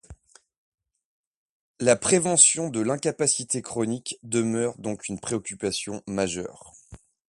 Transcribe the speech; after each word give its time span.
La 1.79 1.95
prévention 1.95 2.69
de 2.71 2.79
l'incapacité 2.79 3.61
chronique 3.61 4.17
demeure 4.23 4.75
donc 4.79 5.07
une 5.09 5.19
préoccupation 5.19 6.01
majeure. 6.07 6.73